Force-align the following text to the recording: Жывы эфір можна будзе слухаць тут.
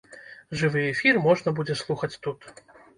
Жывы 0.61 0.81
эфір 0.93 1.21
можна 1.27 1.55
будзе 1.61 1.79
слухаць 1.85 2.15
тут. 2.29 2.55